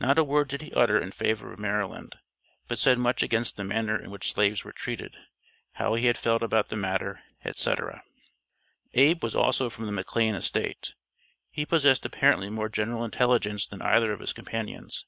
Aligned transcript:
Not 0.00 0.16
a 0.16 0.24
word 0.24 0.48
did 0.48 0.62
he 0.62 0.72
utter 0.72 0.98
in 0.98 1.10
favor 1.10 1.52
of 1.52 1.58
Maryland, 1.58 2.16
but 2.68 2.78
said 2.78 2.98
much 2.98 3.22
against 3.22 3.58
the 3.58 3.64
manner 3.64 4.00
in 4.02 4.10
which 4.10 4.32
slaves 4.32 4.64
were 4.64 4.72
treated, 4.72 5.14
how 5.72 5.92
he 5.92 6.06
had 6.06 6.16
felt 6.16 6.42
about 6.42 6.70
the 6.70 6.76
matter, 6.78 7.20
etc. 7.44 8.02
Abe 8.94 9.22
was 9.22 9.34
also 9.36 9.68
from 9.68 9.84
the 9.84 9.92
McLane 9.92 10.34
estate. 10.34 10.94
He 11.50 11.66
possessed 11.66 12.06
apparently 12.06 12.48
more 12.48 12.70
general 12.70 13.04
intelligence 13.04 13.66
than 13.66 13.82
either 13.82 14.10
of 14.10 14.20
his 14.20 14.32
companions. 14.32 15.04